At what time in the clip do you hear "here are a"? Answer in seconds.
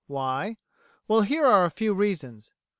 1.21-1.69